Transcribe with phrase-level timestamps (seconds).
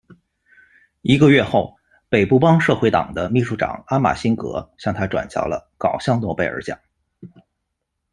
[1.03, 1.77] 一个月后，
[2.09, 6.75] 北部邦社会党的秘书长阿玛·辛格向他转交了“搞笑诺贝尔奖”。